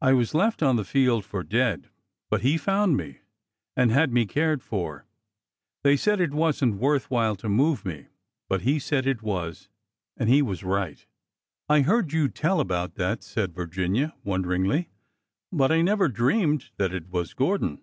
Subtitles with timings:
[0.00, 1.88] I was left on the field for dead,
[2.30, 3.18] but he found me
[3.76, 5.06] and had me cared for.
[5.82, 8.06] They said it wasn't worth while to move me.
[8.48, 9.68] But he said it was.
[10.16, 11.04] And he was right.""
[11.68, 14.86] I heard you tell about that," said Virginia, wonder ingly,
[15.50, 17.82] but I never dreamed that it was Gordon